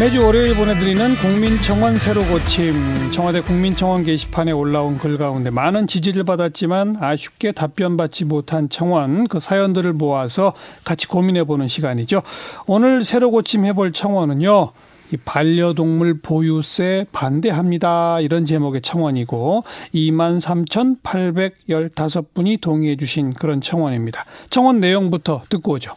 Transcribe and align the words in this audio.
매주 0.00 0.24
월요일 0.24 0.56
보내드리는 0.56 1.14
국민청원 1.16 1.98
새로 1.98 2.24
고침 2.24 2.72
청와대 3.12 3.42
국민청원 3.42 4.02
게시판에 4.02 4.50
올라온 4.50 4.96
글 4.96 5.18
가운데 5.18 5.50
많은 5.50 5.86
지지를 5.86 6.24
받았지만 6.24 6.96
아쉽게 6.98 7.52
답변 7.52 7.98
받지 7.98 8.24
못한 8.24 8.70
청원 8.70 9.28
그 9.28 9.40
사연들을 9.40 9.92
모아서 9.92 10.54
같이 10.84 11.06
고민해보는 11.06 11.68
시간이죠. 11.68 12.22
오늘 12.66 13.02
새로 13.02 13.30
고침 13.30 13.66
해볼 13.66 13.92
청원은요. 13.92 14.72
이 15.12 15.18
반려동물 15.18 16.22
보유세 16.22 17.04
반대합니다. 17.12 18.20
이런 18.20 18.46
제목의 18.46 18.80
청원이고 18.80 19.64
23,815분이 19.94 22.58
동의해 22.62 22.96
주신 22.96 23.34
그런 23.34 23.60
청원입니다. 23.60 24.24
청원 24.48 24.80
내용부터 24.80 25.42
듣고 25.50 25.72
오죠. 25.72 25.92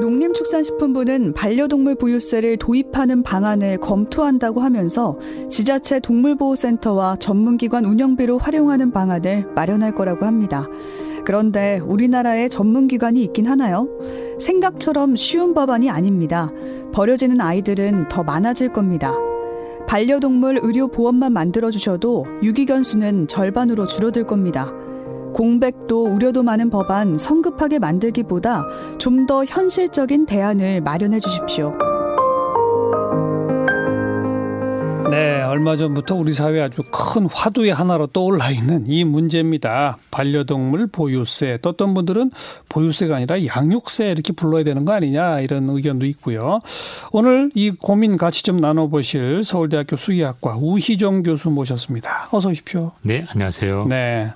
농림축산식품부는 0.00 1.32
반려동물 1.34 1.96
부유세를 1.96 2.56
도입하는 2.58 3.22
방안을 3.22 3.78
검토한다고 3.78 4.60
하면서 4.60 5.18
지자체 5.50 6.00
동물보호센터와 6.00 7.16
전문기관 7.16 7.84
운영비로 7.84 8.38
활용하는 8.38 8.92
방안을 8.92 9.46
마련할 9.54 9.94
거라고 9.94 10.24
합니다. 10.24 10.66
그런데 11.24 11.80
우리나라에 11.84 12.48
전문기관이 12.48 13.22
있긴 13.24 13.46
하나요? 13.46 13.88
생각처럼 14.38 15.16
쉬운 15.16 15.52
법안이 15.52 15.90
아닙니다. 15.90 16.50
버려지는 16.92 17.40
아이들은 17.40 18.08
더 18.08 18.22
많아질 18.22 18.72
겁니다. 18.72 19.12
반려동물 19.88 20.60
의료보험만 20.62 21.32
만들어주셔도 21.32 22.26
유기견 22.42 22.82
수는 22.82 23.26
절반으로 23.26 23.86
줄어들 23.86 24.24
겁니다. 24.24 24.72
공백도 25.34 26.04
우려도 26.14 26.42
많은 26.42 26.70
법안 26.70 27.18
성급하게 27.18 27.78
만들기보다 27.78 28.64
좀 28.98 29.26
더 29.28 29.44
현실적인 29.44 30.24
대안을 30.24 30.80
마련해 30.80 31.20
주십시오. 31.20 31.76
네, 35.10 35.42
얼마 35.42 35.76
전부터 35.76 36.14
우리 36.14 36.32
사회 36.32 36.60
아주 36.60 36.82
큰 36.90 37.26
화두의 37.26 37.72
하나로 37.74 38.08
떠올라 38.08 38.50
있는 38.50 38.84
이 38.86 39.04
문제입니다. 39.04 39.98
반려동물 40.10 40.86
보유세. 40.86 41.58
또 41.62 41.70
어떤 41.70 41.92
분들은 41.94 42.30
보유세가 42.68 43.16
아니라 43.16 43.44
양육세 43.44 44.10
이렇게 44.10 44.32
불러야 44.32 44.64
되는 44.64 44.84
거 44.84 44.92
아니냐 44.92 45.40
이런 45.40 45.68
의견도 45.68 46.04
있고요. 46.06 46.60
오늘 47.12 47.50
이 47.54 47.70
고민 47.70 48.16
같이 48.16 48.42
좀 48.42 48.58
나눠보실 48.58 49.42
서울대학교 49.44 49.96
수의학과 49.96 50.56
우희정 50.58 51.22
교수 51.22 51.50
모셨습니다. 51.50 52.28
어서 52.30 52.48
오십시오. 52.50 52.92
네, 53.02 53.26
안녕하세요. 53.30 53.86
네. 53.88 54.32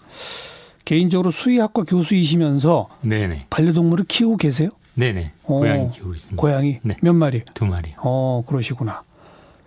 개인적으로 0.85 1.31
수의학과 1.31 1.85
교수이시면서 1.85 2.89
네네. 3.03 3.47
반려동물을 3.51 4.05
키우고 4.07 4.37
계세요? 4.37 4.71
네네. 4.95 5.33
고양이 5.43 5.91
키우고 5.93 6.15
있습니다. 6.15 6.41
고양이 6.41 6.79
네. 6.83 6.97
몇 7.01 7.13
마리? 7.15 7.43
두 7.55 7.65
마리. 7.67 7.95
어, 7.99 8.45
그러시구나. 8.47 9.03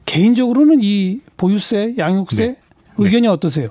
개인적으로는 0.06 0.80
이 0.82 1.22
보유세, 1.38 1.96
양육세 1.98 2.46
네. 2.48 2.56
의견이 2.98 3.24
네. 3.24 3.28
어떠세요? 3.28 3.70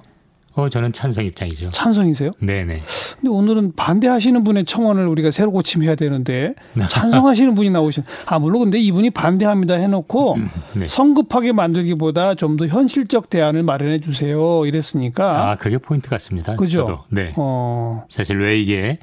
어, 0.57 0.69
저는 0.69 0.93
찬성 0.93 1.25
입장이죠. 1.25 1.71
찬성이세요? 1.73 2.31
네네. 2.39 2.83
근데 3.21 3.29
오늘은 3.29 3.73
반대하시는 3.75 4.45
분의 4.45 4.65
청원을 4.67 5.07
우리가 5.09 5.31
새로 5.33 5.51
고침해야 5.51 5.97
되는데 5.97 6.55
찬성하시는 6.89 7.55
분이 7.57 7.71
나오신. 7.71 8.05
아 8.27 8.39
물론 8.39 8.63
근데 8.63 8.79
이분이 8.79 9.11
반대합니다 9.11 9.75
해놓고 9.75 10.37
네. 10.77 10.87
성급하게 10.87 11.53
만들기보다 11.53 12.35
좀 12.37 12.55
더 12.57 12.69
현실적 12.69 13.31
대안을 13.31 13.65
마련해 13.65 13.99
주세요 14.01 14.65
이랬으니까. 14.65 15.51
아 15.51 15.57
그게 15.57 15.77
포인트 15.79 16.09
같습니다. 16.11 16.55
그죠? 16.55 16.81
저도. 16.87 17.01
네. 17.09 17.33
어. 17.37 18.05
사실 18.09 18.39
왜 18.39 18.57
이게 18.61 18.99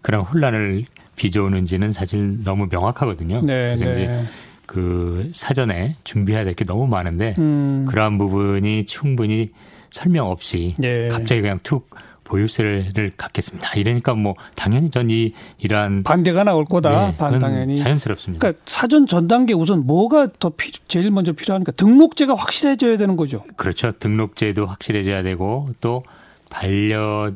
그런 0.00 0.22
혼란을 0.22 0.84
빚어오는지는 1.16 1.92
사실 1.92 2.42
너무 2.44 2.66
명확하거든요. 2.70 3.42
네, 3.42 3.74
그래서 3.76 3.84
네. 3.84 3.92
이제 3.92 4.24
그 4.64 5.30
사전에 5.34 5.96
준비해야 6.04 6.44
될 6.44 6.54
게 6.54 6.64
너무 6.64 6.86
많은데 6.86 7.34
음. 7.38 7.84
그러한 7.88 8.16
부분이 8.16 8.86
충분히 8.86 9.50
설명 9.94 10.28
없이 10.28 10.74
네. 10.76 11.08
갑자기 11.08 11.40
그냥 11.40 11.58
툭 11.62 11.88
보유세를 12.24 13.12
갖겠습니다. 13.16 13.74
이러니까 13.74 14.14
뭐 14.14 14.34
당연히 14.56 14.90
전이 14.90 15.34
이러한 15.58 16.02
반대가 16.02 16.42
나올 16.42 16.64
거다. 16.64 17.10
네, 17.10 17.16
반 17.16 17.38
당연히 17.38 17.76
자연스럽습니다. 17.76 18.40
그러니까 18.40 18.62
사전 18.66 19.06
전 19.06 19.28
단계 19.28 19.52
우선 19.52 19.86
뭐가 19.86 20.28
더 20.40 20.50
피, 20.50 20.72
제일 20.88 21.12
먼저 21.12 21.32
필요하니까 21.32 21.72
등록제가 21.72 22.34
확실해져야 22.34 22.96
되는 22.96 23.14
거죠. 23.14 23.44
그렇죠. 23.56 23.92
등록제도 23.92 24.66
확실해져야 24.66 25.22
되고 25.22 25.68
또 25.80 26.02
반려 26.50 27.30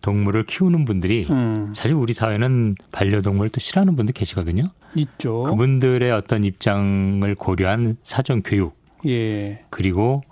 동물을 0.00 0.46
키우는 0.46 0.86
분들이 0.86 1.26
음. 1.28 1.72
사실 1.74 1.94
우리 1.94 2.14
사회는 2.14 2.76
반려동물을 2.90 3.50
또 3.50 3.60
싫어하는 3.60 3.96
분들 3.96 4.14
계시거든요. 4.14 4.70
있죠. 4.94 5.42
그분들의 5.42 6.10
어떤 6.10 6.44
입장을 6.44 7.34
고려한 7.34 7.98
사전 8.02 8.42
교육. 8.42 8.80
예. 9.06 9.62
그리고 9.68 10.22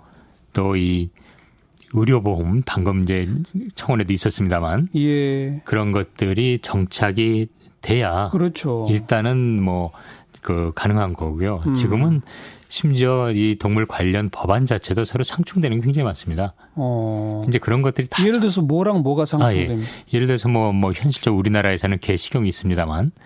또 0.53 0.75
이 0.75 1.09
의료보험 1.93 2.61
방금 2.67 3.01
이제 3.01 3.27
청원에도 3.73 4.13
있었습니다만 4.13 4.89
예. 4.95 5.61
그런 5.65 5.91
것들이 5.91 6.59
정착이 6.61 7.47
돼야 7.81 8.29
그렇죠. 8.31 8.87
일단은 8.89 9.61
뭐 9.61 9.91
그 10.41 10.71
가능한 10.75 11.13
거고요. 11.13 11.63
음. 11.67 11.73
지금은 11.73 12.21
심지어 12.69 13.31
이 13.31 13.55
동물 13.59 13.85
관련 13.85 14.29
법안 14.29 14.65
자체도 14.65 15.05
서로 15.05 15.23
상충되는 15.23 15.79
게 15.79 15.85
굉장히 15.85 16.05
많습니다. 16.05 16.53
어. 16.75 17.41
이제 17.47 17.57
그런 17.59 17.81
것들이 17.81 18.07
다 18.07 18.23
예를 18.25 18.39
들어서 18.39 18.61
뭐랑 18.61 19.01
뭐가 19.01 19.25
상충됩니까? 19.25 19.73
아, 19.73 19.77
예. 19.77 19.83
예를 20.13 20.27
들어서 20.27 20.49
뭐뭐 20.49 20.73
뭐 20.73 20.91
현실적 20.93 21.35
우리나라에서는 21.35 21.97
개 21.99 22.15
식용이 22.15 22.47
있습니다만 22.49 23.11
개 23.11 23.17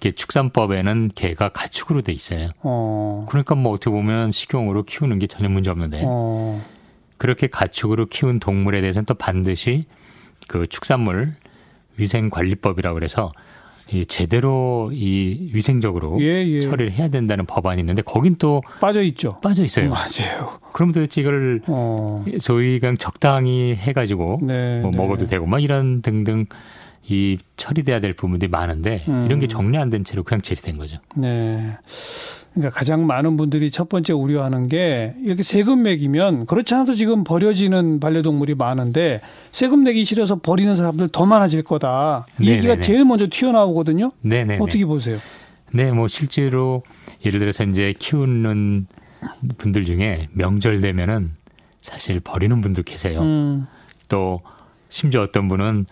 축산법에는 0.00 1.10
개가 1.14 1.50
가축으로 1.50 2.02
돼 2.02 2.12
있어요. 2.12 2.50
어. 2.62 3.26
그러니까 3.28 3.54
뭐 3.54 3.72
어떻게 3.72 3.90
보면 3.90 4.32
식용으로 4.32 4.84
키우는 4.84 5.18
게 5.18 5.26
전혀 5.26 5.48
문제 5.48 5.70
없는데 5.70 6.02
어. 6.04 6.64
그렇게 7.18 7.46
가축으로 7.46 8.06
키운 8.06 8.40
동물에 8.40 8.80
대해서는 8.80 9.04
또 9.04 9.14
반드시 9.14 9.84
그 10.48 10.66
축산물 10.66 11.34
위생관리법이라고 11.98 12.94
그래서 12.94 13.32
이 13.92 14.06
제대로 14.06 14.90
이 14.92 15.50
위생적으로 15.52 16.18
예, 16.20 16.46
예. 16.46 16.60
처리를 16.60 16.92
해야 16.92 17.08
된다는 17.08 17.44
법안이 17.44 17.80
있는데 17.80 18.02
거긴 18.02 18.36
또 18.36 18.62
빠져 18.80 19.02
있죠. 19.02 19.40
빠져 19.40 19.64
있어요. 19.64 19.90
맞아요. 19.90 20.60
그럼 20.72 20.92
도대체 20.92 21.20
이걸 21.20 21.60
어. 21.66 22.24
소위 22.38 22.78
그냥 22.78 22.96
적당히 22.96 23.74
해가지고 23.74 24.38
네, 24.42 24.80
뭐 24.80 24.92
네. 24.92 24.96
먹어도 24.96 25.26
되고 25.26 25.44
막 25.46 25.60
이런 25.62 26.02
등등 26.02 26.46
이 27.08 27.38
처리돼야 27.56 28.00
될 28.00 28.12
부분들이 28.12 28.50
많은데 28.50 29.04
음. 29.08 29.24
이런 29.26 29.40
게 29.40 29.48
정리 29.48 29.76
안 29.78 29.90
된 29.90 30.04
채로 30.04 30.22
그냥 30.22 30.42
제시된 30.42 30.76
거죠. 30.78 30.98
네. 31.16 31.76
그러니까 32.52 32.76
가장 32.76 33.06
많은 33.06 33.36
분들이 33.36 33.70
첫 33.70 33.88
번째 33.88 34.12
우려하는 34.12 34.68
게 34.68 35.14
이렇게 35.24 35.42
세금 35.42 35.82
매기면 35.82 36.46
그렇지 36.46 36.74
않아도 36.74 36.94
지금 36.94 37.24
버려지는 37.24 38.00
반려동물이 38.00 38.54
많은데 38.54 39.20
세금 39.50 39.84
내기 39.84 40.04
싫어서 40.04 40.36
버리는 40.40 40.74
사람들 40.74 41.08
더 41.10 41.26
많아질 41.26 41.62
거다. 41.62 42.26
이 42.38 42.44
네네네. 42.44 42.56
얘기가 42.58 42.80
제일 42.80 43.04
먼저 43.04 43.28
튀어나오거든요. 43.30 44.12
네네 44.22 44.58
어떻게 44.60 44.84
보세요? 44.84 45.18
네, 45.72 45.90
뭐 45.92 46.08
실제로 46.08 46.82
예를 47.24 47.38
들어서 47.38 47.64
이제 47.64 47.94
키우는 47.98 48.86
분들 49.58 49.84
중에 49.84 50.28
명절 50.32 50.80
되면은 50.80 51.32
사실 51.82 52.20
버리는 52.20 52.60
분도 52.60 52.82
계세요. 52.82 53.20
음. 53.22 53.66
또 54.08 54.40
심지어 54.88 55.22
어떤 55.22 55.46
분은 55.48 55.86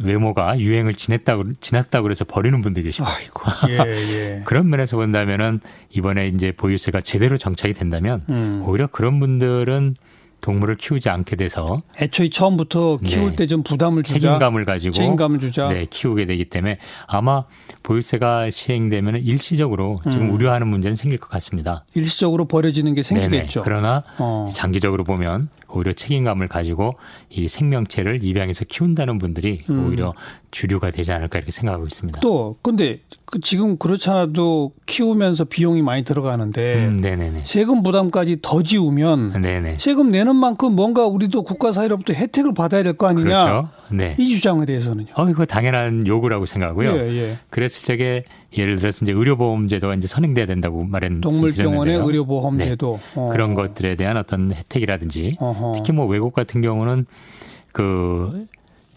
외모가 0.00 0.58
유행을 0.58 0.94
지냈다고 0.94 1.54
지났다고 1.60 2.02
그래서 2.04 2.24
버리는 2.24 2.60
분도 2.62 2.82
계시고. 2.82 3.06
예, 3.70 3.78
예. 3.78 4.42
그런 4.44 4.68
면에서 4.68 4.96
본다면은 4.96 5.60
이번에 5.90 6.28
이제 6.28 6.52
보유세가 6.52 7.00
제대로 7.00 7.36
정착이 7.38 7.74
된다면 7.74 8.24
음. 8.30 8.62
오히려 8.66 8.86
그런 8.86 9.20
분들은 9.20 9.94
동물을 10.40 10.76
키우지 10.76 11.08
않게 11.08 11.34
돼서 11.36 11.82
애초에 12.00 12.28
처음부터 12.28 12.98
키울 12.98 13.30
네. 13.30 13.36
때좀 13.36 13.62
부담을 13.62 14.02
주자 14.02 14.20
책임감을 14.20 14.64
가지고 14.64 14.92
책임감을 14.92 15.38
주자 15.40 15.68
네, 15.68 15.86
키우게 15.90 16.26
되기 16.26 16.44
때문에 16.44 16.78
아마 17.06 17.44
보유세가 17.82 18.50
시행되면 18.50 19.16
일시적으로 19.22 20.00
지금 20.08 20.28
음. 20.28 20.34
우려하는 20.34 20.68
문제는 20.68 20.94
생길 20.96 21.18
것 21.18 21.28
같습니다. 21.30 21.84
일시적으로 21.94 22.44
버려지는 22.44 22.94
게 22.94 23.02
생기겠죠. 23.02 23.62
네네. 23.62 23.64
그러나 23.64 24.04
어. 24.18 24.48
장기적으로 24.52 25.04
보면 25.04 25.48
오히려 25.76 25.92
책임감을 25.92 26.48
가지고 26.48 26.94
이 27.30 27.48
생명체를 27.48 28.24
입양해서 28.24 28.64
키운다는 28.64 29.18
분들이 29.18 29.62
음. 29.70 29.86
오히려 29.86 30.14
주류가 30.50 30.90
되지 30.90 31.12
않을까 31.12 31.38
이렇게 31.38 31.50
생각하고 31.52 31.86
있습니다. 31.86 32.20
또 32.20 32.56
근데 32.62 33.00
그 33.26 33.40
지금 33.40 33.76
그렇잖아도 33.76 34.72
키우면서 34.86 35.44
비용이 35.44 35.82
많이 35.82 36.02
들어가는데 36.04 36.86
음, 36.86 37.42
세금 37.44 37.82
부담까지 37.82 38.38
더 38.42 38.62
지우면 38.62 39.42
네네. 39.42 39.76
세금 39.78 40.10
내는 40.10 40.36
만큼 40.36 40.74
뭔가 40.74 41.06
우리도 41.06 41.42
국가 41.42 41.72
사회로부터 41.72 42.12
혜택을 42.14 42.54
받아야 42.54 42.82
될 42.82 42.96
거 42.96 43.06
아니냐. 43.08 43.24
그렇죠. 43.24 43.68
네. 43.92 44.14
이 44.18 44.28
주장에 44.28 44.64
대해서는요. 44.64 45.08
어, 45.14 45.28
이거 45.28 45.44
당연한 45.44 46.06
요구라고 46.06 46.46
생각하고요. 46.46 46.96
예, 46.96 47.16
예. 47.16 47.38
그랬을 47.50 47.84
적에 47.84 48.24
예를 48.56 48.76
들어서 48.76 49.04
이제 49.04 49.12
의료보험 49.12 49.68
제도가 49.68 49.94
이제 49.94 50.06
선행돼야 50.06 50.46
된다고 50.46 50.84
말했 50.84 51.20
동물병원의 51.20 51.96
의료보험 51.96 52.58
제도 52.58 53.00
네. 53.14 53.20
어. 53.20 53.28
그런 53.30 53.54
것들에 53.54 53.96
대한 53.96 54.16
어떤 54.16 54.52
혜택이라든지 54.52 55.36
어허. 55.40 55.72
특히 55.76 55.92
뭐 55.92 56.06
외국 56.06 56.32
같은 56.32 56.60
경우는 56.60 57.06
그 57.72 58.46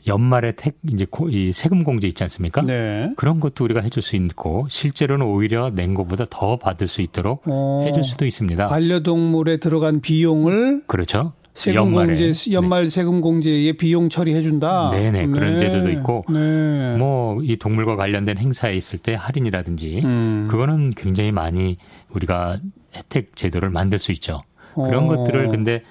연말에 0.07 0.53
택 0.55 0.77
이제 0.91 1.05
이 1.29 1.51
세금 1.53 1.83
공제 1.83 2.07
있지 2.07 2.23
않습니까? 2.23 2.61
네. 2.61 3.11
그런 3.15 3.39
것도 3.39 3.63
우리가 3.63 3.81
해줄 3.81 4.01
수 4.01 4.15
있고 4.15 4.65
실제로는 4.69 5.25
오히려 5.25 5.69
낸 5.69 5.93
것보다 5.93 6.25
더 6.29 6.57
받을 6.57 6.87
수 6.87 7.01
있도록 7.01 7.43
어, 7.45 7.83
해줄 7.85 8.03
수도 8.03 8.25
있습니다. 8.25 8.67
반려동물에 8.67 9.57
들어간 9.57 10.01
비용을 10.01 10.83
그렇죠. 10.87 11.33
세금 11.59 11.87
연말에. 11.87 12.07
공제 12.07 12.31
네. 12.31 12.53
연말 12.53 12.83
네. 12.83 12.89
세금 12.89 13.21
공제에 13.21 13.73
비용 13.73 14.09
처리해 14.09 14.41
준다. 14.41 14.91
네네 14.91 15.27
그런 15.27 15.57
네. 15.57 15.57
제도도 15.57 15.89
있고 15.91 16.23
네. 16.29 16.95
뭐이 16.97 17.57
동물과 17.57 17.97
관련된 17.97 18.37
행사에 18.37 18.75
있을 18.75 18.97
때 18.97 19.13
할인이라든지 19.13 20.01
음. 20.03 20.47
그거는 20.49 20.91
굉장히 20.91 21.31
많이 21.31 21.77
우리가 22.11 22.59
혜택 22.95 23.35
제도를 23.35 23.69
만들 23.69 23.99
수 23.99 24.13
있죠. 24.13 24.41
그런 24.73 25.03
어. 25.03 25.07
것들을 25.07 25.49
근데 25.49 25.83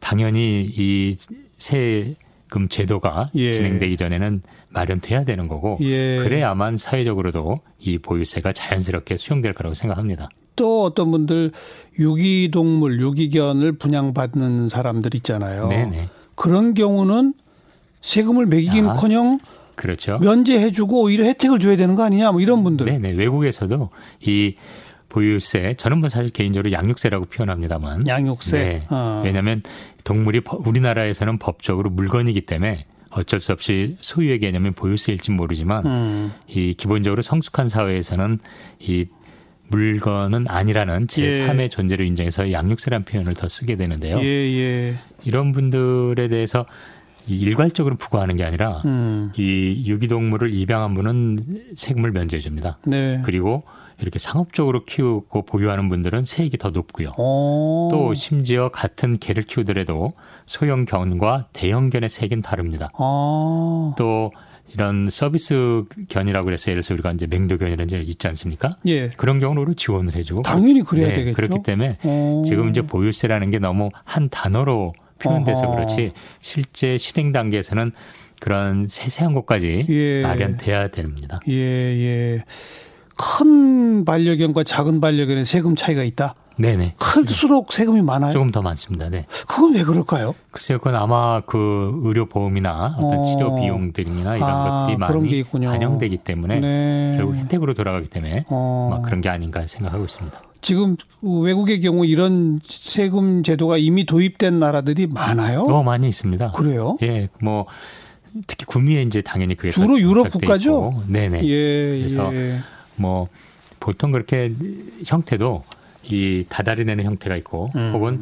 당연히 0.00 0.70
이 0.76 1.16
세금 1.56 2.68
제도가 2.68 3.30
예. 3.34 3.52
진행되기 3.52 3.96
전에는 3.96 4.42
마련돼야 4.68 5.24
되는 5.24 5.48
거고 5.48 5.78
예. 5.80 6.18
그래야만 6.18 6.76
사회적으로도 6.76 7.60
이 7.78 7.96
보유세가 7.98 8.52
자연스럽게 8.52 9.16
수용될 9.16 9.54
거라고 9.54 9.72
생각합니다. 9.72 10.28
또 10.56 10.84
어떤 10.84 11.10
분들 11.10 11.52
유기동물, 11.98 13.00
유기견을 13.00 13.72
분양받는 13.72 14.68
사람들 14.68 15.14
있잖아요. 15.16 15.68
네네. 15.68 16.08
그런 16.34 16.74
경우는 16.74 17.34
세금을 18.02 18.46
매기긴커녕 18.46 19.38
그렇죠. 19.74 20.18
면제해주고 20.18 21.02
오히려 21.02 21.24
혜택을 21.24 21.58
줘야 21.58 21.76
되는 21.76 21.94
거 21.94 22.02
아니냐, 22.02 22.32
뭐 22.32 22.40
이런 22.40 22.64
분들. 22.64 22.86
네네. 22.86 23.12
외국에서도 23.12 23.90
이 24.22 24.54
보유세, 25.08 25.74
저는 25.78 25.98
뭐 25.98 26.08
사실 26.08 26.30
개인적으로 26.30 26.72
양육세라고 26.72 27.26
표현합니다만. 27.26 28.06
양육세. 28.06 28.58
네. 28.58 28.86
어. 28.90 29.22
왜냐하면 29.24 29.62
동물이 30.04 30.42
우리나라에서는 30.64 31.38
법적으로 31.38 31.90
물건이기 31.90 32.42
때문에 32.42 32.86
어쩔 33.10 33.40
수 33.40 33.52
없이 33.52 33.96
소유의 34.00 34.40
개념이 34.40 34.72
보유세일지 34.72 35.30
모르지만 35.30 35.86
음. 35.86 36.32
이 36.48 36.74
기본적으로 36.74 37.22
성숙한 37.22 37.68
사회에서는 37.68 38.38
이 38.80 39.06
물건은 39.68 40.46
아니라는 40.48 41.06
제3의 41.06 41.60
예. 41.60 41.68
존재를 41.68 42.06
인정해서 42.06 42.52
양육세란 42.52 43.04
표현을 43.04 43.34
더 43.34 43.48
쓰게 43.48 43.76
되는데요. 43.76 44.18
예, 44.20 44.24
예. 44.24 44.94
이런 45.24 45.52
분들에 45.52 46.28
대해서 46.28 46.66
일괄적으로 47.28 47.96
부과하는 47.96 48.36
게 48.36 48.44
아니라 48.44 48.82
음. 48.84 49.32
이 49.36 49.84
유기동물을 49.86 50.54
입양한 50.54 50.94
분은 50.94 51.72
세금을 51.74 52.12
면제해 52.12 52.40
줍니다. 52.40 52.78
네. 52.86 53.20
그리고 53.24 53.64
이렇게 54.00 54.18
상업적으로 54.18 54.84
키우고 54.84 55.42
보유하는 55.46 55.88
분들은 55.88 56.24
세액이 56.24 56.58
더 56.58 56.70
높고요. 56.70 57.12
오. 57.16 57.88
또 57.90 58.14
심지어 58.14 58.68
같은 58.68 59.18
개를 59.18 59.42
키우더라도 59.42 60.12
소형 60.44 60.84
견과 60.84 61.46
대형 61.52 61.90
견의 61.90 62.10
세액은 62.10 62.42
다릅니다. 62.42 62.90
오. 62.98 63.94
또 63.96 64.32
이런 64.72 65.08
서비스 65.10 65.84
견이라고 66.08 66.44
그래서 66.44 66.70
예를 66.70 66.82
들어서 66.82 66.94
우리가 66.94 67.12
이제 67.12 67.26
맹도견이라는 67.26 67.86
게 67.86 68.00
있지 68.02 68.26
않습니까? 68.26 68.76
예. 68.86 69.08
그런 69.10 69.40
경우로 69.40 69.74
지원을 69.74 70.14
해주고 70.14 70.42
당연히 70.42 70.82
그래야 70.82 71.08
네, 71.08 71.14
되겠죠. 71.16 71.36
그렇기 71.36 71.62
때문에 71.62 71.98
오. 72.04 72.42
지금 72.44 72.68
이제 72.70 72.82
보유세라는 72.82 73.50
게 73.50 73.58
너무 73.58 73.90
한 74.04 74.28
단어로 74.28 74.92
표현돼서 75.18 75.66
어허. 75.66 75.74
그렇지 75.76 76.12
실제 76.40 76.98
실행 76.98 77.32
단계에서는 77.32 77.92
그런 78.40 78.86
세세한 78.88 79.34
것까지 79.34 79.86
예. 79.88 80.22
마련돼야 80.22 80.88
됩니다. 80.88 81.40
예, 81.48 81.54
예. 81.54 82.44
큰 83.16 84.04
반려견과 84.04 84.64
작은 84.64 85.00
반려견의 85.00 85.46
세금 85.46 85.74
차이가 85.74 86.02
있다. 86.02 86.34
네네. 86.56 86.94
클수록 86.98 87.72
세금이 87.72 88.02
많아요. 88.02 88.32
조금 88.32 88.50
더 88.50 88.62
많습니다. 88.62 89.08
네. 89.08 89.26
그건 89.46 89.74
왜 89.74 89.82
그럴까요? 89.82 90.34
글쎄요, 90.50 90.78
그건 90.78 90.96
아마 90.96 91.40
그 91.40 92.00
의료 92.02 92.26
보험이나 92.26 92.96
어떤 92.98 93.18
어. 93.18 93.24
치료 93.24 93.54
비용들이나 93.56 94.36
이런 94.36 94.50
아, 94.50 94.86
것들이 94.86 94.96
많이 94.96 95.44
반영되기 95.44 96.18
때문에 96.18 96.60
네. 96.60 97.12
결국 97.16 97.36
혜택으로 97.36 97.74
돌아가기 97.74 98.08
때문에 98.08 98.44
어. 98.48 98.88
막 98.90 99.02
그런 99.02 99.20
게 99.20 99.28
아닌가 99.28 99.66
생각하고 99.66 100.04
있습니다. 100.04 100.40
지금 100.62 100.96
외국의 101.22 101.80
경우 101.80 102.04
이런 102.04 102.60
세금 102.64 103.42
제도가 103.42 103.76
이미 103.76 104.04
도입된 104.04 104.58
나라들이 104.58 105.06
많아요? 105.06 105.60
어, 105.60 105.82
많이 105.82 106.08
있습니다. 106.08 106.52
그래요? 106.52 106.96
예, 107.02 107.28
뭐 107.40 107.66
특히 108.46 108.64
구미에 108.66 109.02
이제 109.02 109.20
당연히 109.22 109.54
그게 109.54 109.70
주로 109.70 109.98
유럽 110.00 110.30
국가죠. 110.30 110.92
있고. 110.92 111.02
네네. 111.06 111.44
예, 111.46 111.98
그래서 111.98 112.34
예. 112.34 112.58
뭐 112.96 113.28
보통 113.78 114.10
그렇게 114.10 114.54
형태도 115.06 115.62
이 116.08 116.44
다달이 116.48 116.84
내는 116.84 117.04
형태가 117.04 117.36
있고 117.36 117.70
음. 117.76 117.92
혹은 117.92 118.20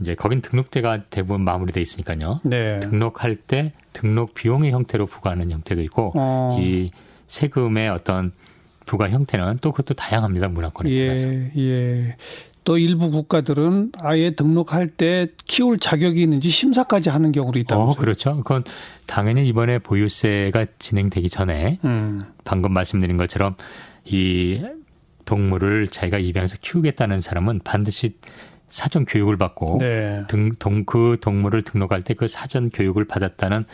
이제 0.00 0.14
거긴 0.14 0.40
등록제가 0.40 1.04
대부분 1.10 1.42
마무리돼 1.42 1.80
있으니까요. 1.80 2.40
네. 2.44 2.80
등록할 2.80 3.34
때 3.34 3.72
등록 3.92 4.34
비용의 4.34 4.72
형태로 4.72 5.06
부과하는 5.06 5.50
형태도 5.50 5.82
있고 5.82 6.12
어. 6.14 6.58
이 6.60 6.90
세금의 7.26 7.88
어떤 7.88 8.32
부과 8.84 9.10
형태는 9.10 9.58
또 9.60 9.72
그것도 9.72 9.94
다양합니다 9.94 10.48
문화권에 10.48 10.90
예, 10.90 11.06
따라서. 11.06 11.28
예. 11.28 12.16
또 12.64 12.78
일부 12.78 13.10
국가들은 13.10 13.92
아예 14.00 14.30
등록할 14.32 14.88
때 14.88 15.28
키울 15.44 15.78
자격이 15.78 16.20
있는지 16.20 16.50
심사까지 16.50 17.10
하는 17.10 17.30
경우도 17.30 17.60
있다고. 17.60 17.82
어, 17.82 17.94
그렇죠. 17.94 18.36
그건 18.38 18.64
당연히 19.06 19.46
이번에 19.46 19.78
보유세가 19.78 20.66
진행되기 20.80 21.30
전에 21.30 21.78
음. 21.84 22.22
방금 22.44 22.72
말씀드린 22.72 23.16
것처럼 23.16 23.54
이 24.04 24.60
동물을 25.26 25.88
자기가 25.88 26.18
입양해서 26.18 26.56
키우겠다는 26.62 27.20
사람은 27.20 27.60
반드시 27.64 28.16
사전 28.68 29.04
교육을 29.04 29.36
받고 29.36 29.78
네. 29.80 30.24
등, 30.28 30.52
동, 30.58 30.84
그 30.84 31.18
동물을 31.20 31.62
등록할 31.62 32.02
때 32.02 32.14
그 32.14 32.26
사전 32.26 32.70
교육을 32.70 33.04
받았다는 33.04 33.64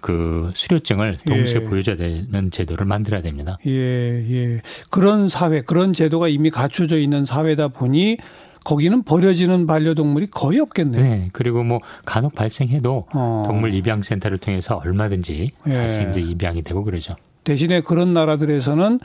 그 0.00 0.50
수료증을 0.54 1.18
동시에 1.26 1.60
예. 1.60 1.64
보여줘야 1.64 1.96
되는 1.96 2.50
제도를 2.50 2.86
만들어야 2.86 3.20
됩니다. 3.20 3.58
예, 3.66 3.70
예. 3.72 4.62
그런 4.90 5.28
사회, 5.28 5.60
그런 5.60 5.92
제도가 5.92 6.28
이미 6.28 6.50
갖춰져 6.50 6.98
있는 6.98 7.24
사회다 7.24 7.68
보니 7.68 8.16
거기는 8.64 9.02
버려지는 9.02 9.66
반려동물이 9.66 10.28
거의 10.30 10.58
없겠네요. 10.60 11.02
네. 11.02 11.28
그리고 11.32 11.62
뭐 11.62 11.80
간혹 12.06 12.34
발생해도 12.34 13.06
어. 13.12 13.42
동물 13.46 13.74
입양센터를 13.74 14.38
통해서 14.38 14.76
얼마든지 14.82 15.50
예. 15.66 15.70
다시 15.70 16.02
이제 16.08 16.20
입양이 16.20 16.62
되고 16.62 16.82
그러죠. 16.82 17.16
대신에 17.44 17.80
그런 17.82 18.12
나라들에서는 18.14 19.00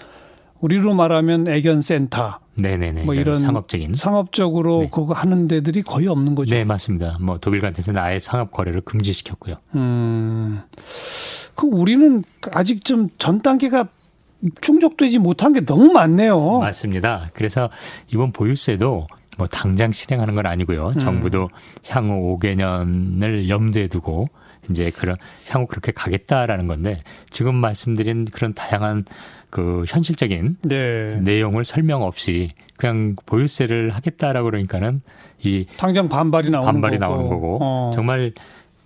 우리로 0.61 0.93
말하면 0.93 1.47
애견 1.47 1.81
센터. 1.81 2.39
네네네. 2.55 3.03
뭐 3.03 3.13
이런 3.13 3.35
상업적인 3.35 3.93
상업적으로 3.95 4.81
네. 4.81 4.89
그거 4.91 5.13
하는 5.13 5.47
데들이 5.47 5.81
거의 5.83 6.07
없는 6.07 6.35
거죠. 6.35 6.55
네, 6.55 6.63
맞습니다. 6.63 7.17
뭐 7.19 7.37
독일 7.37 7.59
같은 7.59 7.83
데는 7.83 8.01
아예 8.01 8.19
상업 8.19 8.51
거래를 8.51 8.81
금지시켰고요. 8.81 9.55
음. 9.75 10.61
그 11.55 11.67
우리는 11.67 12.23
아직 12.53 12.83
좀 12.85 13.09
전 13.17 13.41
단계가 13.41 13.87
충족되지 14.61 15.19
못한 15.19 15.53
게 15.53 15.61
너무 15.65 15.91
많네요. 15.91 16.59
맞습니다. 16.59 17.29
그래서 17.33 17.69
이번 18.13 18.31
보유세도 18.31 19.07
뭐 19.37 19.47
당장 19.47 19.91
실행하는 19.91 20.35
건 20.35 20.45
아니고요. 20.45 20.89
음. 20.95 20.99
정부도 20.99 21.49
향후 21.89 22.37
5개년을 22.39 23.49
염두에 23.49 23.87
두고 23.87 24.29
이제 24.69 24.91
그런 24.91 25.17
향후 25.49 25.67
그렇게 25.67 25.91
가겠다라는 25.91 26.67
건데 26.67 27.03
지금 27.29 27.55
말씀드린 27.55 28.25
그런 28.25 28.53
다양한 28.53 29.05
그 29.55 29.85
현실적인 29.87 30.57
네. 30.63 31.17
내용을 31.21 31.63
설명 31.63 32.03
없이 32.03 32.51
그냥 32.75 33.15
보유세를 33.25 33.91
하겠다라고 33.91 34.49
그러니까는 34.49 34.99
이 35.43 35.65
당장 35.77 36.09
반발이 36.09 36.49
나오는 36.49 36.65
반발이 36.65 36.99
거고. 36.99 37.13
나오는 37.13 37.29
거고 37.29 37.59
어. 37.61 37.91
정말 37.95 38.33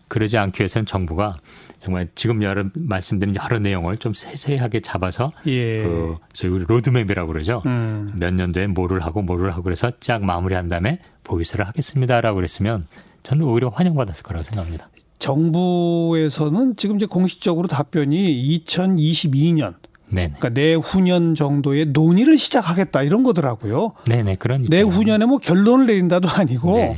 그러지 0.10 0.38
않기 0.38 0.62
위해서는 0.62 0.86
정부가 0.86 1.38
정말 1.80 2.08
지금 2.14 2.44
여러 2.44 2.66
말씀드린 2.76 3.36
여러 3.36 3.58
내용을 3.58 3.98
좀 3.98 4.14
세세하게 4.14 4.82
잡아서 4.82 5.32
예. 5.48 5.82
그 5.82 6.18
저희 6.34 6.52
우리 6.52 6.66
로드맵이라고 6.68 7.28
그러죠. 7.34 7.64
음. 7.66 8.12
몇 8.14 8.32
년도에 8.36 8.68
뭐를 8.68 9.00
하고 9.00 9.24
뭐를 9.24 9.50
하고 9.50 9.64
그래서 9.64 9.92
쫙 10.00 10.24
마무리한 10.24 10.68
다음에 10.68 11.00
보유세를 11.24 11.66
하겠습니다라고 11.66 12.36
그랬으면 12.36 12.86
저는 13.24 13.44
오히려 13.44 13.70
환영받았을 13.70 14.22
거라고 14.22 14.44
생각합니다. 14.44 14.88
정부에서는 15.18 16.76
지금 16.76 16.98
이제 16.98 17.08
공식적으로 17.08 17.68
답변이 17.68 18.60
2022년 18.68 19.74
네네. 20.10 20.34
그러니까 20.40 20.50
내후년 20.50 21.36
정도에 21.36 21.86
논의를 21.86 22.38
시작하겠다 22.38 23.04
이런 23.04 23.24
거더라고요. 23.24 23.94
네네 24.08 24.36
그런 24.36 24.66
내후년에 24.70 25.26
뭐 25.26 25.38
결론을 25.38 25.86
내린다도 25.88 26.28
아니고 26.30 26.78
네. 26.78 26.98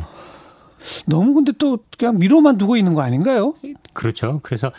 너무 1.05 1.33
근데 1.33 1.51
또 1.57 1.79
그냥 1.97 2.17
미로만 2.17 2.57
두고 2.57 2.75
있는 2.77 2.93
거 2.93 3.01
아닌가요? 3.01 3.53
그렇죠. 3.93 4.39
그래서 4.43 4.71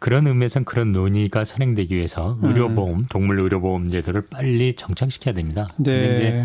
그런 0.00 0.26
의미에서는 0.26 0.64
그런 0.64 0.92
논의가 0.92 1.44
선행되기 1.44 1.94
위해서 1.94 2.36
음. 2.42 2.48
의료보험, 2.48 3.06
동물 3.08 3.38
의료보험 3.40 3.90
제도를 3.90 4.22
빨리 4.30 4.74
정착시켜야 4.74 5.34
됩니다. 5.34 5.68
네. 5.76 6.12
이제 6.14 6.44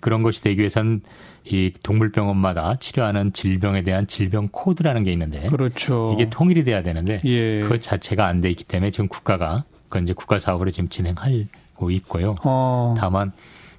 그런 0.00 0.22
것이 0.22 0.42
되기 0.42 0.60
위해서는 0.60 1.00
이 1.46 1.72
동물병원마다 1.82 2.76
치료하는 2.78 3.32
질병에 3.32 3.82
대한 3.82 4.06
질병 4.06 4.48
코드라는 4.52 5.02
게 5.02 5.12
있는데 5.12 5.46
그렇죠. 5.48 6.12
이게 6.14 6.28
통일이 6.30 6.64
돼야 6.64 6.82
되는데 6.82 7.20
예. 7.24 7.60
그 7.60 7.80
자체가 7.80 8.26
안 8.26 8.40
돼 8.40 8.50
있기 8.50 8.64
때문에 8.64 8.90
지금 8.90 9.08
국가가 9.08 9.64
그 9.70 9.73
이제 10.02 10.12
국가 10.12 10.38
사업으로 10.38 10.70
지금 10.70 10.88
진행하고 10.88 11.90
있고요. 11.90 12.34
어. 12.44 12.94
다만 12.98 13.32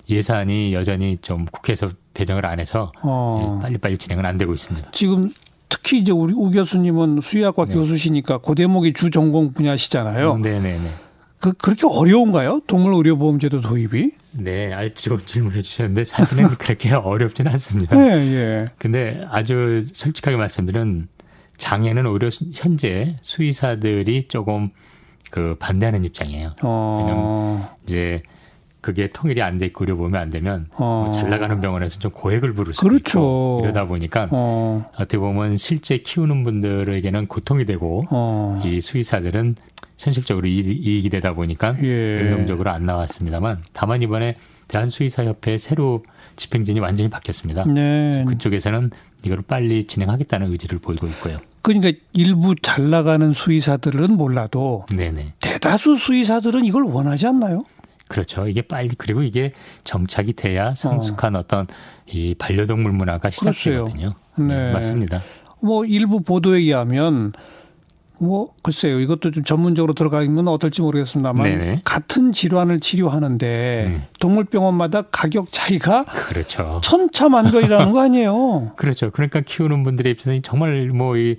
예산이 0.10 0.74
여전히 0.74 1.18
좀 1.22 1.46
국회에서 1.46 1.90
배정을 2.14 2.46
안 2.46 2.60
해서 2.60 2.92
어. 3.02 3.58
예, 3.58 3.62
빨리빨리 3.62 3.98
진행은 3.98 4.26
안 4.26 4.38
되고 4.38 4.54
있습니다. 4.54 4.92
지금 4.92 5.32
특히 5.70 6.00
이제 6.00 6.12
우리 6.12 6.34
우 6.34 6.52
교수님은 6.52 7.22
수의학과 7.22 7.66
네. 7.66 7.74
교수시니까 7.74 8.40
그 8.40 8.56
대목이 8.56 8.94
주 8.94 9.10
전공 9.10 9.52
분야시잖아요. 9.54 10.34
음, 10.34 10.42
네네네. 10.42 10.92
그 11.40 11.54
그렇게 11.54 11.86
어려운가요? 11.86 12.62
동물 12.68 12.94
의료보험제도 12.96 13.62
도입이? 13.62 14.12
네, 14.38 14.74
아주 14.74 14.94
좋은 14.96 15.20
질문해 15.26 15.62
주셨는데 15.62 16.04
사실은 16.04 16.48
그렇게 16.58 16.94
어렵지는 16.94 17.52
않습니다. 17.52 17.96
네, 17.96 18.18
예. 18.34 18.66
근데 18.78 19.22
아주 19.30 19.86
솔직하게 19.94 20.38
말씀드리면 20.38 21.08
장애는 21.58 22.06
오히려 22.08 22.30
현재 22.54 23.18
수의사들이 23.22 24.28
조금 24.28 24.72
그 25.32 25.56
반대하는 25.60 26.06
입장이에요. 26.06 26.56
어. 26.62 27.00
왜냐면 27.02 27.70
이제 27.84 28.22
그게 28.82 29.10
통일이 29.10 29.42
안 29.42 29.58
돼 29.58 29.66
있고 29.66 29.84
의료보험이 29.84 30.18
안 30.18 30.30
되면 30.30 30.68
어. 30.76 31.06
뭐잘 31.06 31.30
나가는 31.30 31.60
병원에서 31.60 32.00
좀 32.00 32.12
고액을 32.12 32.54
부를 32.54 32.74
수도 32.74 32.88
그렇죠. 32.88 33.20
있고 33.20 33.62
이러다 33.64 33.86
보니까 33.86 34.28
어. 34.32 34.86
떻게 34.98 35.18
보면 35.18 35.58
실제 35.58 35.98
키우는 35.98 36.44
분들에게는 36.44 37.28
고통이 37.28 37.66
되고 37.66 38.06
어. 38.12 38.62
이 38.64 38.80
수의사들은 38.82 39.56
현실적으로 39.98 40.48
이익이 40.48 41.10
되다 41.10 41.34
보니까 41.34 41.76
예. 41.82 42.16
능동적으로 42.16 42.70
안 42.70 42.86
나왔습니다만 42.86 43.64
다만 43.74 44.02
이번에 44.04 44.36
대한수의사협회 44.68 45.58
새로 45.58 46.04
집행진이 46.36 46.80
완전히 46.80 47.10
바뀌었습니다. 47.10 47.66
네. 47.66 48.24
그쪽에서는 48.28 48.92
이걸 49.24 49.40
빨리 49.48 49.86
진행하겠다는 49.86 50.52
의지를 50.52 50.80
보이고 50.80 51.08
있고요. 51.08 51.40
그러니까 51.66 51.92
일부 52.14 52.54
잘 52.62 52.92
나가는 52.92 53.34
수의사들은 53.34 54.16
몰라도 54.18 54.86
네네. 54.96 55.34
대다수 55.40 55.96
수의사들은 55.96 56.64
이걸 56.64 56.84
원하지 56.84 57.26
않나요? 57.26 57.62
그렇죠. 58.08 58.48
이게 58.48 58.62
빨리 58.62 58.90
그리고 58.96 59.24
이게 59.24 59.52
정착이 59.84 60.34
돼야 60.34 60.76
성숙한 60.76 61.36
어. 61.36 61.42
떤이 61.42 62.36
반려동물 62.38 62.92
문화가 62.92 63.32
시작되거든요. 63.32 64.14
네. 64.38 64.44
네. 64.46 64.74
맞습니다. 64.74 65.24
뭐 65.60 65.86
일부 65.86 66.22
보도에 66.22 66.60
의하면 66.60 67.32
뭐 68.18 68.54
글쎄요 68.62 69.00
이것도 69.00 69.32
좀 69.32 69.44
전문적으로 69.44 69.94
들어가면 69.94 70.48
어떨지 70.48 70.82
모르겠습니다만 70.82 71.44
네네. 71.44 71.82
같은 71.84 72.32
질환을 72.32 72.80
치료하는데 72.80 73.86
음. 73.88 74.04
동물병원마다 74.20 75.04
가격 75.04 75.48
차이가 75.52 76.04
그렇죠 76.06 76.82
천차만별이라는 76.84 77.92
거 77.92 78.02
아니에요? 78.02 78.72
그렇죠. 78.78 79.12
그러니까 79.12 79.42
키우는 79.42 79.84
분들의 79.84 80.12
입장에서 80.14 80.42
정말 80.44 80.88
뭐이 80.88 81.38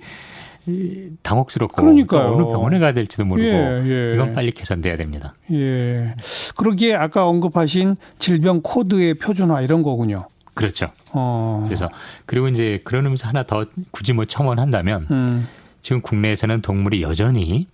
당혹스럽고 1.23 1.81
그러니까요. 1.81 2.33
어느 2.35 2.43
병원에 2.43 2.79
가야 2.79 2.91
될지도 2.93 3.23
모르고 3.23 3.47
예, 3.47 3.83
예. 3.85 4.13
이건 4.15 4.33
빨리 4.33 4.51
개선돼야 4.51 4.97
됩니다. 4.97 5.33
예. 5.51 6.13
그러기에 6.57 6.95
아까 6.95 7.25
언급하신 7.27 7.95
질병 8.19 8.61
코드의 8.61 9.13
표준화 9.13 9.61
이런 9.61 9.81
거군요. 9.81 10.27
그렇죠. 10.53 10.89
어. 11.13 11.61
그래서 11.65 11.87
그리고 12.25 12.47
이제 12.49 12.81
그런 12.83 13.05
의미에서 13.05 13.29
하나 13.29 13.43
더 13.43 13.65
굳이 13.91 14.11
뭐 14.13 14.25
첨언한다면 14.25 15.07
음. 15.11 15.47
지금 15.81 16.01
국내에서는 16.01 16.61
동물이 16.61 17.01
여전히 17.01 17.67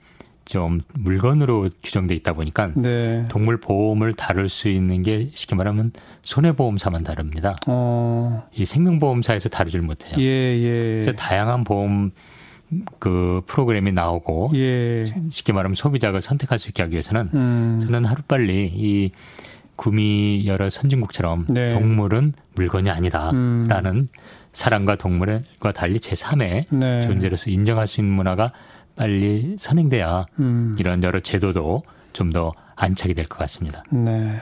좀 0.46 0.82
물건으로 0.94 1.70
규정돼 1.82 2.16
있다 2.16 2.34
보니까 2.34 2.72
네. 2.76 3.24
동물 3.30 3.60
보험을 3.60 4.14
다룰 4.14 4.50
수 4.50 4.68
있는 4.68 5.02
게 5.02 5.32
쉽게 5.34 5.56
말하면 5.56 5.92
손해보험사만 6.24 7.04
다릅니다. 7.04 7.56
어. 7.68 8.48
이 8.54 8.66
생명보험사에서 8.66 9.50
다루질 9.50 9.82
못해요. 9.82 10.14
예, 10.18 10.24
예. 10.24 10.78
그래서 10.92 11.14
다양한 11.14 11.64
보험 11.64 12.12
그 13.00 13.42
프로그램이 13.46 13.92
나오고 13.92 14.52
예. 14.56 15.06
쉽게 15.30 15.54
말하면 15.54 15.76
소비자가 15.76 16.20
선택할 16.20 16.60
수 16.60 16.70
있게 16.70 16.84
하기 16.84 16.94
위해서는 16.94 17.30
음. 17.34 17.80
저는 17.82 18.06
하루빨리 18.06 18.72
이 18.76 19.12
구미 19.76 20.44
여러 20.46 20.70
선진국처럼 20.70 21.48
네. 21.50 21.70
동물은 21.70 22.34
물건이 22.56 22.90
아니다라는 22.90 23.96
음. 23.96 24.08
사람과 24.54 24.96
동물과 24.96 25.72
달리 25.74 26.00
제3의 26.00 26.66
네. 26.70 27.02
존재로서 27.02 27.50
인정할 27.50 27.88
수 27.88 28.00
있는 28.02 28.14
문화가 28.16 28.52
빨리 28.96 29.56
선행돼야 29.58 30.26
음. 30.40 30.76
이런 30.78 31.04
여러 31.04 31.20
제도도 31.20 31.84
좀 32.14 32.30
더 32.32 32.54
안착이 32.76 33.14
될 33.14 33.26
것 33.26 33.38
같습니다. 33.40 33.84
네. 33.92 34.42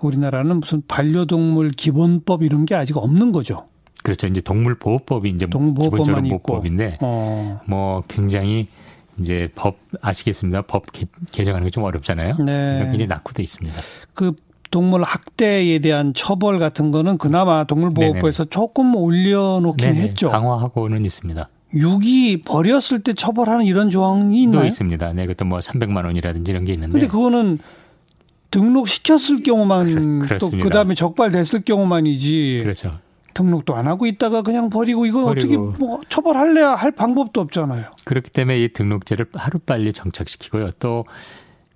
우리나라는 0.00 0.60
무슨 0.60 0.82
반려동물 0.86 1.70
기본법 1.70 2.42
이런 2.42 2.64
게 2.64 2.74
아직 2.74 2.96
없는 2.96 3.32
거죠. 3.32 3.66
그렇죠. 4.02 4.26
이제 4.26 4.40
동물보호법이 4.40 5.30
이제 5.30 5.46
기본적으로 5.46 6.22
보호법인데 6.22 6.98
어. 7.00 7.60
뭐 7.66 8.02
굉장히 8.08 8.68
이제 9.18 9.48
법 9.54 9.78
아시겠습니다. 10.00 10.62
법 10.62 10.86
개, 10.92 11.04
정하는 11.44 11.66
게 11.66 11.70
좀 11.70 11.84
어렵잖아요. 11.84 12.36
네. 12.38 12.44
그러니까 12.44 12.84
굉장히 12.86 13.06
낙후돼 13.06 13.42
있습니다. 13.42 13.80
그 14.14 14.32
동물 14.72 15.02
학대에 15.02 15.78
대한 15.80 16.14
처벌 16.14 16.58
같은 16.58 16.90
거는 16.90 17.18
그나마 17.18 17.64
동물보호법에서 17.64 18.44
네네. 18.44 18.50
조금 18.50 18.96
올려놓긴 18.96 19.92
네네. 19.92 20.00
했죠. 20.00 20.30
강화하고는 20.30 21.04
있습니다. 21.04 21.48
유기 21.74 22.40
버렸을 22.40 23.00
때 23.00 23.12
처벌하는 23.12 23.66
이런 23.66 23.90
조항이 23.90 24.42
있나요? 24.42 24.62
또 24.62 24.66
있습니다. 24.66 25.12
네, 25.12 25.26
그것도 25.26 25.44
뭐 25.44 25.58
300만 25.58 26.06
원이라든지 26.06 26.50
이런 26.50 26.64
게 26.64 26.72
있는데. 26.72 26.92
근데 26.92 27.06
그거는 27.06 27.58
등록시켰을 28.50 29.42
경우만 29.42 30.20
그렇, 30.20 30.38
또 30.38 30.50
그다음에 30.50 30.94
적발됐을 30.94 31.62
경우만이지. 31.64 32.60
그렇죠. 32.62 32.98
등록도 33.34 33.74
안 33.74 33.86
하고 33.86 34.06
있다가 34.06 34.40
그냥 34.40 34.70
버리고 34.70 35.04
이건 35.04 35.24
어떻게 35.24 35.56
뭐 35.56 36.00
처벌할래야 36.08 36.74
할 36.74 36.92
방법도 36.92 37.42
없잖아요. 37.42 37.84
그렇기 38.04 38.30
때문에 38.30 38.58
이 38.58 38.72
등록제를 38.72 39.26
하루 39.34 39.58
빨리 39.58 39.92
정착시키고요. 39.92 40.70
또 40.78 41.04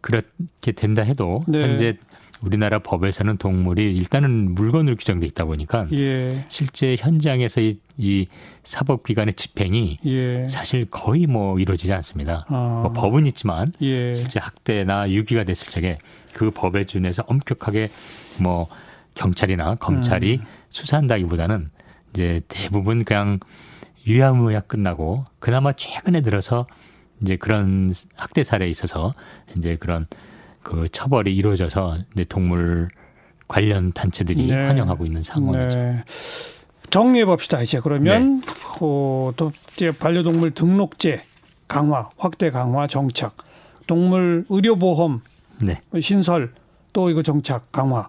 그렇게 0.01 0.73
된다 0.75 1.03
해도 1.03 1.45
네. 1.47 1.63
현재 1.63 1.97
우리나라 2.43 2.79
법에서는 2.79 3.39
동물이 3.39 3.97
일단은 3.97 4.55
물건으로 4.55 4.97
규정돼 4.97 5.27
있다 5.27 5.45
보니까 5.45 5.89
예. 5.95 6.45
실제 6.49 6.97
현장에서 6.99 7.61
이, 7.61 7.79
이 7.97 8.27
사법기관의 8.63 9.35
집행이 9.35 9.99
예. 10.05 10.49
사실 10.49 10.85
거의 10.87 11.27
뭐 11.27 11.59
이루어지지 11.59 11.93
않습니다. 11.93 12.45
아. 12.49 12.81
뭐 12.83 12.93
법은 12.93 13.27
있지만 13.27 13.73
예. 13.81 14.13
실제 14.15 14.39
학대나 14.39 15.11
유기가 15.11 15.45
됐을 15.45 15.69
적에 15.69 15.99
그 16.33 16.51
법에 16.51 16.85
준해서 16.85 17.25
엄격하게 17.27 17.91
뭐 18.39 18.69
경찰이나 19.15 19.77
검찰이 19.77 20.37
음. 20.37 20.47
수사한다기보다는 20.69 21.71
이제 22.11 22.43
대부분 22.49 23.05
그냥 23.05 23.41
유야무야 24.07 24.61
끝나고 24.61 25.25
그나마 25.39 25.73
최근에 25.73 26.21
들어서 26.21 26.67
이제 27.23 27.37
그런 27.37 27.91
학대 28.15 28.43
사례에 28.43 28.69
있어서 28.69 29.15
이제 29.57 29.77
그런 29.77 30.07
그 30.67 30.89
처벌이 30.89 31.33
이루어져서 31.37 31.99
이제 32.13 32.25
동물 32.25 32.89
관련 33.47 33.93
단체들이 33.93 34.49
네. 34.49 34.67
환영하고 34.67 35.07
있는 35.07 35.23
상황이죠. 35.23 35.79
네. 35.79 36.05
정리해 36.91 37.25
봅시다. 37.25 37.63
이제 37.63 37.79
그러면 37.81 38.41
네. 38.41 38.47
어, 38.81 39.31
또 39.37 39.53
이제 39.77 39.93
반려동물 39.93 40.51
등록제 40.55 41.23
강화, 41.69 42.09
확대 42.17 42.51
강화 42.51 42.89
정착, 42.89 43.37
동물 43.87 44.45
의료보험 44.49 45.21
네. 45.63 45.81
신설 46.01 46.53
또 46.93 47.11
이거 47.11 47.23
정착 47.23 47.71
강화 47.71 48.09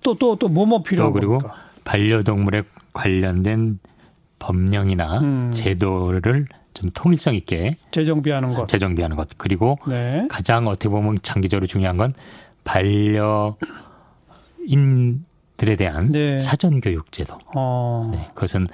또 0.00 0.14
또 0.14 0.36
또 0.36 0.46
뭐뭐 0.46 0.84
필요한 0.84 1.12
그리고 1.12 1.38
겁니까? 1.38 1.60
반려동물에 1.82 2.62
관련된 2.92 3.80
법령이나 4.38 5.18
음. 5.18 5.50
제도를 5.52 6.46
좀 6.78 6.90
통일성 6.94 7.34
있게 7.34 7.74
재정비하는 7.90 8.54
것, 8.54 8.68
재정비하는 8.68 9.16
것 9.16 9.26
그리고 9.36 9.78
네. 9.88 10.28
가장 10.30 10.68
어떻게 10.68 10.88
보면 10.88 11.18
장기적으로 11.22 11.66
중요한 11.66 11.96
건 11.96 12.14
반려인들에 12.62 13.66
대한 15.76 16.12
네. 16.12 16.38
사전 16.38 16.80
교육 16.80 17.10
제도. 17.10 17.36
어. 17.56 18.10
네, 18.14 18.28
그것은 18.34 18.68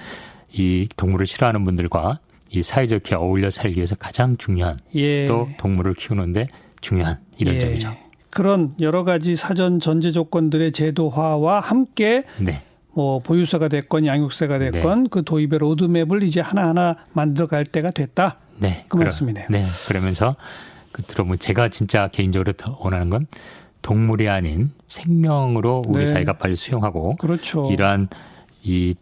이 0.53 0.87
동물을 0.95 1.25
싫어하는 1.25 1.63
분들과 1.63 2.19
이 2.51 2.61
사회적게 2.61 3.15
어울려 3.15 3.49
살기 3.49 3.77
위해서 3.77 3.95
가장 3.95 4.37
중요한 4.37 4.77
예. 4.93 5.25
또 5.25 5.49
동물을 5.57 5.95
키우는데 5.95 6.47
중요한 6.81 7.17
이런 7.39 7.55
예. 7.55 7.59
점이죠. 7.59 7.95
그런 8.29 8.75
여러 8.81 9.03
가지 9.03 9.35
사전 9.35 9.79
전제 9.79 10.11
조건들의 10.11 10.73
제도화와 10.73 11.59
함께 11.59 12.23
네. 12.39 12.61
뭐 12.95 13.19
보유서가 13.19 13.67
됐건 13.67 14.05
양육세가 14.05 14.57
됐건 14.57 15.03
네. 15.03 15.09
그 15.11 15.23
도입의 15.23 15.59
로드맵을 15.59 16.23
이제 16.23 16.39
하나하나 16.39 16.95
만들어갈 17.11 17.65
때가 17.65 17.91
됐다. 17.91 18.37
네. 18.57 18.85
그 18.87 18.97
그러, 18.97 19.03
말씀이네요. 19.03 19.47
네. 19.49 19.65
그러면서 19.87 20.37
그 20.93 21.03
들어보면 21.03 21.39
제가 21.39 21.67
진짜 21.67 22.07
개인적으로 22.07 22.53
더 22.53 22.77
원하는 22.79 23.09
건 23.09 23.27
동물이 23.81 24.29
아닌 24.29 24.71
생명으로 24.87 25.83
우리 25.87 25.99
네. 25.99 26.05
사회가 26.05 26.33
빨리 26.33 26.55
수용하고 26.55 27.17
그렇죠. 27.17 27.69
이러한 27.69 28.07
이 28.63 28.95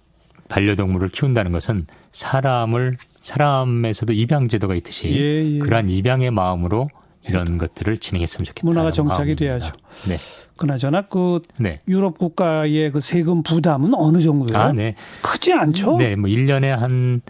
반려동물을 0.50 1.10
키운다는 1.10 1.52
것은 1.52 1.86
사람을 2.12 2.98
사람에서도 3.18 4.12
입양 4.12 4.48
제도가 4.48 4.74
있듯이 4.76 5.08
예, 5.08 5.56
예. 5.56 5.60
그러한 5.60 5.90
입양의 5.90 6.32
마음으로 6.32 6.90
이런 7.26 7.58
것들을 7.58 8.00
진행했으면 8.00 8.46
좋겠다. 8.46 8.68
문화가 8.68 8.92
정착이 8.92 9.36
돼야죠. 9.36 9.72
네. 10.10 10.18
그나저나 10.58 11.04
그 11.04 11.42
네. 11.58 11.82
유럽 11.88 12.18
국가의 12.18 12.92
그 12.92 13.02
세금 13.02 13.44
부담은 13.44 13.94
어느 13.96 14.22
정도예요? 14.22 14.62
아, 14.62 14.72
네. 14.72 14.96
크지 15.22 15.54
않죠? 15.54 15.98
네, 15.98 16.16
뭐 16.16 16.30
1년에 16.30 16.68
한 16.68 17.22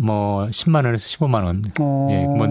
뭐 0.00 0.46
10만 0.46 0.84
원에서 0.84 1.08
15만 1.08 1.44
원. 1.44 1.62
어. 1.80 2.08
예, 2.10 2.24
뭐 2.24 2.46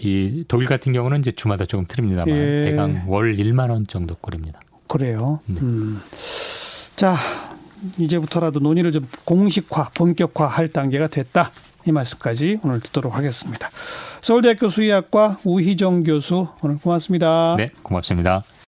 이 0.00 0.44
독일 0.46 0.68
같은 0.68 0.92
경우는 0.92 1.20
이제 1.20 1.30
주마다 1.32 1.64
조금 1.64 1.84
틀립니다만 1.86 2.28
예. 2.34 2.64
대강 2.66 3.04
월 3.08 3.36
1만 3.36 3.70
원 3.70 3.86
정도 3.86 4.14
꼴입니다. 4.16 4.60
그래요. 4.86 5.40
네. 5.46 5.60
음. 5.60 6.00
자, 6.94 7.16
이제부터라도 7.98 8.60
논의를 8.60 8.92
좀 8.92 9.06
공식화, 9.24 9.90
본격화할 9.94 10.68
단계가 10.68 11.08
됐다. 11.08 11.50
이 11.86 11.92
말씀까지 11.92 12.60
오늘 12.62 12.80
듣도록 12.80 13.16
하겠습니다. 13.16 13.70
서울대학교 14.20 14.68
수의학과 14.68 15.38
우희정 15.44 16.02
교수 16.02 16.48
오늘 16.62 16.78
고맙습니다. 16.78 17.56
네, 17.56 17.70
고맙습니다. 17.82 18.44